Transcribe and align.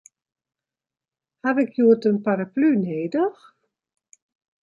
Ha 1.43 1.49
ik 1.63 1.71
hjoed 1.75 2.03
in 2.09 2.17
paraplu 2.25 2.69
nedich? 2.83 3.41